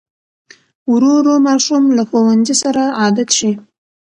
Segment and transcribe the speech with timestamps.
[0.91, 3.51] ورو ورو ماشوم له ښوونځي سره عادت شي.